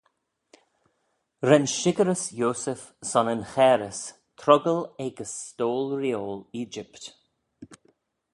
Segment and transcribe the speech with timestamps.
[1.47, 4.01] Ren shickerys Yoseph son yn chairys
[4.39, 7.03] troggal eh gys stoyl reeoil Egypt.